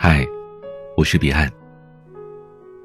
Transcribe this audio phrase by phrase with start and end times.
[0.00, 0.24] 嗨，
[0.96, 1.50] 我是彼岸。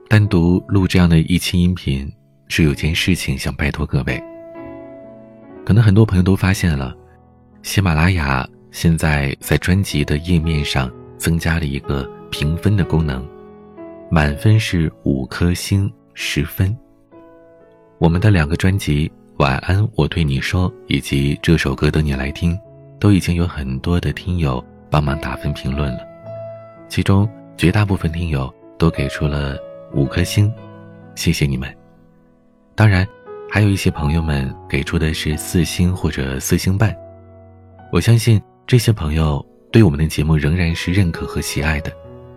[0.10, 2.12] 单独录这样的一期音频，
[2.48, 4.20] 是有件事情想拜托各位。
[5.64, 6.92] 可能很多朋友都发现了，
[7.62, 13.24] 喜马拉雅现在在专辑的页面上增加了一个评分的功能，
[14.10, 16.76] 满分是五颗星十分。
[18.00, 22.58] 我们的两个专辑《晚安，我对你说》以及这首歌等你来听，
[23.00, 26.13] 都已经有很多的听友帮忙打分评论了。
[26.94, 29.58] 其中绝大部分听友都给出了
[29.94, 30.54] 五颗星，
[31.16, 31.76] 谢谢你们。
[32.76, 33.04] 当然，
[33.50, 36.96] 还有一些朋友们给出的是四星或者四星半。
[37.92, 41.92] 我相信这些朋友对我们的节目仍然是认可和喜爱的，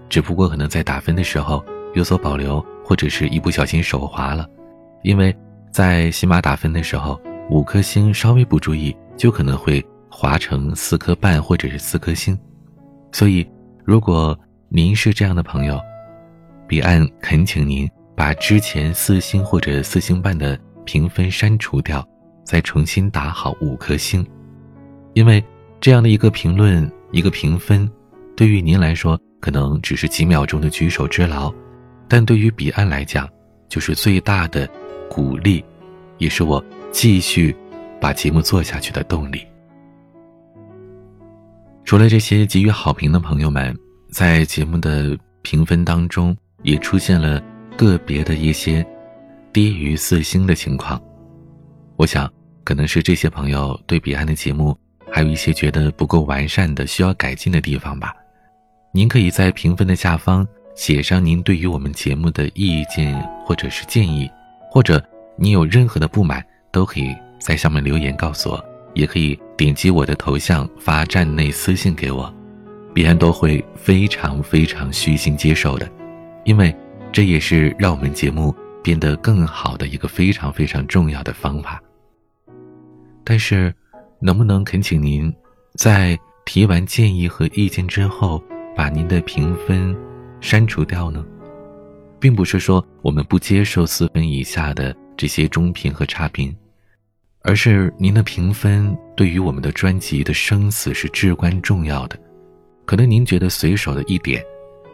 [0.08, 1.62] 只不过可能在打分的时候
[1.92, 4.48] 有所保留，或者是一不小心手滑了。
[5.02, 5.36] 因为
[5.70, 7.20] 在喜马打分的时候，
[7.50, 12.34] 五颗星稍微不注意，就可能会划成四颗半或者是四颗星，
[13.12, 13.46] 所以
[13.84, 14.34] 如果。
[14.68, 15.80] 您是这样的朋友，
[16.66, 22.06] 彼岸恳请您把之前四星或者四星半的评分删除掉，
[22.44, 24.26] 再重新打好五颗星，
[25.14, 25.42] 因为
[25.80, 27.88] 这样的一个评论、一个评分，
[28.36, 31.54] 对于您来说可能只是几秒钟的举手之劳，
[32.08, 33.28] 但对于彼岸来讲，
[33.68, 34.68] 就是最大的
[35.08, 35.64] 鼓励，
[36.18, 37.54] 也是我继续
[38.00, 39.46] 把节目做下去的动力。
[41.84, 43.72] 除了这些给予好评的朋友们。
[44.10, 47.42] 在节目的评分当中，也出现了
[47.76, 48.86] 个别的一些
[49.52, 51.00] 低于四星的情况。
[51.96, 52.30] 我想，
[52.64, 54.76] 可能是这些朋友对彼岸的节目
[55.10, 58.14] 还有一些觉得不够完善的、需要改进的地方吧。
[58.92, 64.30] 您可以在评分的下方写上您对于我们节目的意见或者是建议，
[64.70, 65.02] 或者
[65.36, 68.64] 你有任何的不满，都可以在上面留言告诉我，
[68.94, 72.32] 也可以点击我的头像发站内私信给我。
[72.96, 75.86] 彼岸都会非常非常虚心接受的，
[76.44, 76.74] 因为
[77.12, 81.78] 这也是让我们节目变得更好的一个非常非常重要的方法。
[83.22, 83.70] 但是，
[84.18, 85.30] 能不能恳请您
[85.74, 88.42] 在提完建议和意见之后，
[88.74, 89.94] 把您的评分
[90.40, 91.22] 删除掉呢？
[92.18, 96.56] 并不是说我们不接受四分以下的这些中评和差评，
[97.42, 102.18] 而是您的评分对于我们的专辑的生死是至关重要的。
[102.86, 104.40] 可能您觉得随手的一点，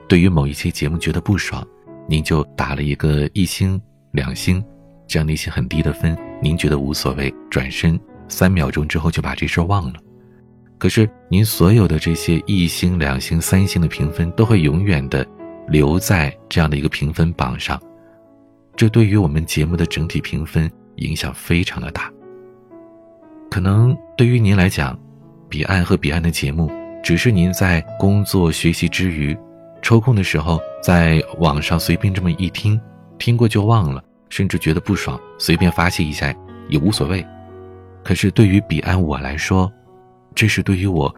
[0.09, 1.65] 对于某一期节目觉得不爽，
[2.09, 3.81] 您就打了一个一星、
[4.13, 4.65] 两星，
[5.07, 10.01] 这样的一些很低的分，您觉得无所谓，转身三秒钟之后就把这事儿忘了。
[10.79, 15.25] 可是您所有的这些一星、两星、三星的评分，都会永远的
[15.69, 17.79] 留在这样的一个评分榜上，
[18.75, 22.11] 这对于我们节目的整体评分影响非常的大。
[23.51, 24.99] 可能对于您来讲，
[25.51, 26.71] 彼岸和彼岸的节目。
[27.03, 29.37] 只是您在工作学习之余，
[29.83, 32.81] 抽空的时候，在网上随便这么一听，
[33.19, 36.33] 听过就忘了，甚至觉得不爽，随便发泄一下
[36.69, 37.27] 也无所谓。
[38.05, 39.71] 可是对于彼岸我来说，
[40.35, 41.13] 这是对于我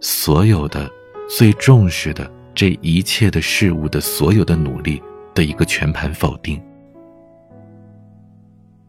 [0.00, 0.90] 所有的
[1.26, 5.02] 最重视的这一切的事物的所有的努力
[5.34, 6.60] 的一个全盘否定。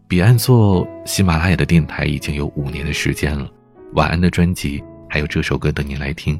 [0.07, 3.49] 彼岸做喜马拉雅的电台已经有五年的时间了，
[3.93, 4.83] 晚安的专辑。
[5.13, 6.39] 还有这首歌等你来听，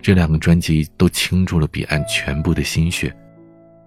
[0.00, 3.14] 这两个专辑都倾注了彼岸全部的心血，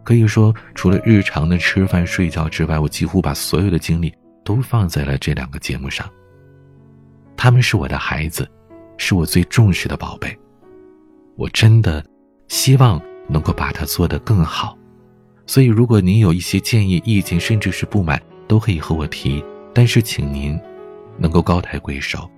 [0.04, 4.14] 可以说除了日常的吃饭睡觉之外，我几乎把所有的精力
[4.44, 6.08] 都放在了这两个节目上。
[7.36, 8.48] 他们是我的孩子，
[8.98, 10.38] 是我最重视的宝贝，
[11.36, 12.06] 我真的
[12.50, 14.78] 希望能够把它做得更好。
[15.48, 19.44] 所以，如果您有一些建议、意见，甚至是不满，都可以和我提。
[19.74, 20.56] 但是，请您
[21.18, 22.30] 能够高抬贵手，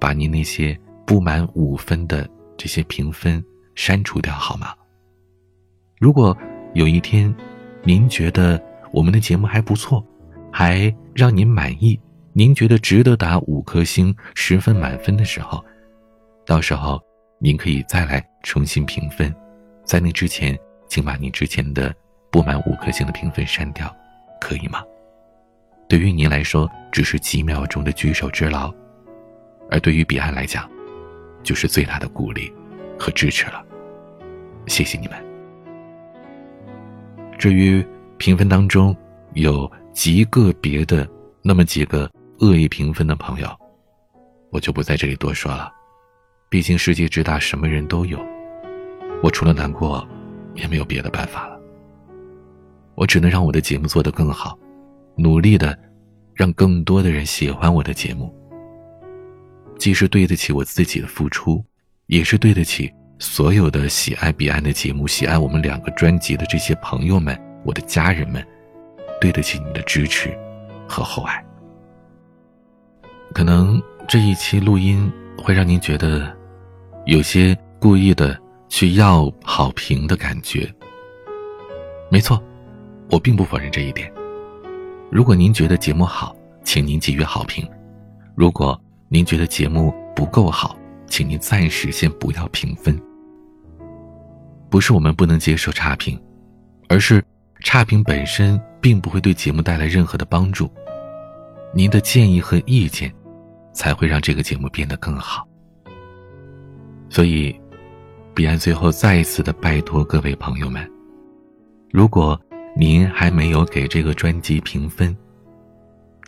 [0.00, 0.76] 把您那些。
[1.10, 2.24] 不满五分的
[2.56, 3.44] 这些评分
[3.74, 4.72] 删除掉好吗？
[5.98, 6.38] 如果
[6.72, 7.34] 有一天，
[7.82, 8.62] 您觉得
[8.92, 10.06] 我们的节目还不错，
[10.52, 12.00] 还让您满意，
[12.32, 15.60] 您觉得值得打五颗星、十分满分的时候，
[16.46, 17.02] 到时候
[17.40, 19.34] 您可以再来重新评分。
[19.84, 20.56] 在那之前，
[20.88, 21.92] 请把你之前的
[22.30, 23.92] 不满五颗星的评分删掉，
[24.40, 24.80] 可以吗？
[25.88, 28.72] 对于您来说，只是几秒钟的举手之劳，
[29.72, 30.70] 而对于彼岸来讲，
[31.42, 32.52] 就是最大的鼓励
[32.98, 33.64] 和支持了，
[34.66, 35.16] 谢谢你们。
[37.38, 37.84] 至于
[38.18, 38.94] 评分当中
[39.32, 41.08] 有极个别的
[41.42, 42.10] 那么几个
[42.40, 43.48] 恶意评分的朋友，
[44.50, 45.72] 我就不在这里多说了。
[46.48, 48.18] 毕竟世界之大，什么人都有，
[49.22, 50.06] 我除了难过，
[50.54, 51.58] 也没有别的办法了。
[52.94, 54.58] 我只能让我的节目做得更好，
[55.16, 55.78] 努力的
[56.34, 58.34] 让更多的人喜欢我的节目。
[59.80, 61.64] 既是对得起我自己的付出，
[62.06, 67.34] 也是对得起所有的喜爱彼岸的节目、喜爱我们两个专辑的这些朋友们、
[67.64, 68.46] 我的家人们，
[69.18, 70.38] 对得起你的支持
[70.86, 71.42] 和厚爱。
[73.32, 76.30] 可能这一期录音会让您觉得
[77.06, 78.38] 有些故意的
[78.68, 80.70] 去要好评的感觉。
[82.10, 82.38] 没错，
[83.10, 84.12] 我并不否认这一点。
[85.10, 87.64] 如果您觉得节目好，请您给予好评；
[88.34, 88.78] 如果
[89.12, 90.74] 您觉得节目不够好，
[91.06, 92.98] 请您暂时先不要评分。
[94.70, 96.18] 不是我们不能接受差评，
[96.88, 97.22] 而是
[97.64, 100.70] 差评本身并不会对节目带来任何的帮助。
[101.74, 103.12] 您的建议和意见。
[103.72, 105.46] 才会让这个节目变得更好。
[107.08, 107.54] 所以，
[108.34, 110.84] 彼岸最后再一次的拜托各位朋友们，
[111.90, 112.38] 如果
[112.76, 115.16] 您还没有给这个专辑评分，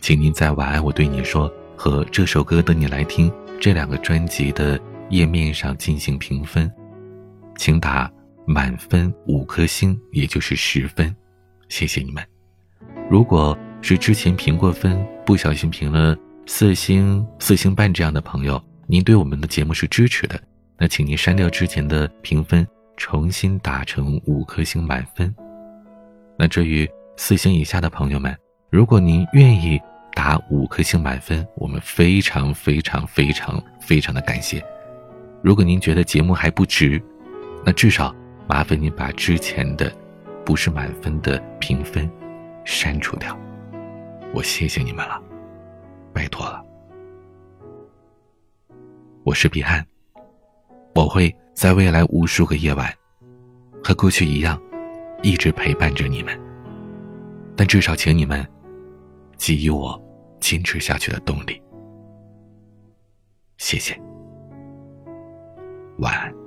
[0.01, 4.79] 请您在“晚安，我对你说”和“这首歌等你来听”这两个专辑的
[5.09, 6.71] 页面上进行评分，
[7.57, 8.11] 请打
[8.45, 11.15] 满分五颗星，也就是十分，
[11.69, 12.23] 谢谢你们。
[13.09, 16.17] 如果是之前评过分，不小心评了。
[16.45, 20.37] 四星、四星半这样的朋友，您对我们的节目是支持的，
[20.77, 22.67] 那请您删掉之前的评分，
[22.97, 25.33] 重新打成五颗星满分。
[26.37, 28.35] 那至于四星以下的朋友们，
[28.69, 29.79] 如果您愿意
[30.13, 34.63] 打五颗星满分，我们非常非常非常非常的感谢。
[35.41, 37.01] 如果您觉得节目还不值，
[37.65, 38.15] 那至少
[38.47, 39.91] 麻烦您把之前的
[40.45, 42.09] 不是满分的评分
[42.63, 43.37] 删除掉，
[44.33, 45.21] 我谢谢你们了。
[46.13, 46.63] 拜托了，
[49.23, 49.85] 我是彼岸，
[50.93, 52.93] 我会在未来无数个夜晚，
[53.83, 54.61] 和过去一样，
[55.21, 56.39] 一直陪伴着你们。
[57.55, 58.45] 但至少，请你们
[59.37, 60.01] 给予我
[60.43, 61.61] 坚持下去的动力。
[63.57, 63.97] 谢谢，
[65.99, 66.42] 晚安。